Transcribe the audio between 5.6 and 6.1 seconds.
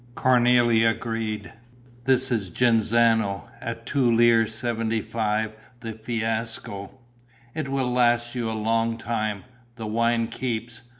the